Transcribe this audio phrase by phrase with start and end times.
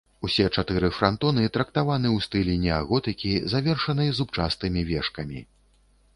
[0.27, 5.39] Усе чатыры франтоны трактаваны ў стылі неаготыкі, завершаны зубчастымі вежкамі.